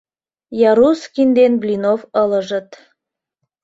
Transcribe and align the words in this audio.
Ярускин 0.69 1.29
ден 1.37 1.51
Блинов 1.61 2.01
ылыжыт. 2.21 2.69